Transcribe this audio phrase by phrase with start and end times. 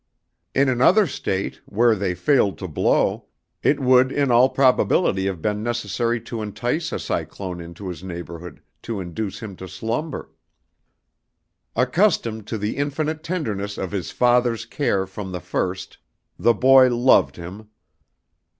[0.55, 3.27] In another State, where they failed to blow,
[3.61, 8.63] it would in all probability have been necessary to entice a cyclone into his neighborhood
[8.81, 10.31] to induce him to slumber.
[11.75, 15.99] Accustomed to the infinite tenderness of his father's care from the first,
[16.39, 17.69] the boy loved him.